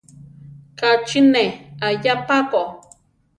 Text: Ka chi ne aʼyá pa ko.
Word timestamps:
Ka 0.79 0.89
chi 1.07 1.19
ne 1.33 1.43
aʼyá 1.87 2.13
pa 2.27 2.37
ko. 2.49 2.61